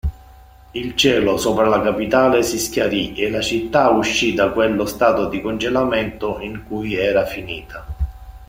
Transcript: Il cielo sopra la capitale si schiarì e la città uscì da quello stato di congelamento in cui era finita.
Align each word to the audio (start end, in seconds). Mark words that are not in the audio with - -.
Il 0.73 0.95
cielo 0.95 1.37
sopra 1.37 1.67
la 1.67 1.79
capitale 1.79 2.41
si 2.41 2.57
schiarì 2.57 3.13
e 3.13 3.29
la 3.29 3.39
città 3.41 3.89
uscì 3.91 4.33
da 4.33 4.49
quello 4.49 4.87
stato 4.87 5.29
di 5.29 5.39
congelamento 5.41 6.39
in 6.39 6.63
cui 6.67 6.95
era 6.95 7.23
finita. 7.27 7.85